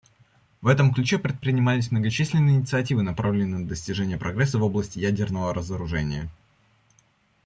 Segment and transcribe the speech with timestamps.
[0.61, 6.27] В этом ключе предпринимались многочисленные инициативы, направленные на достижение прогресса в области ядерного разоружения.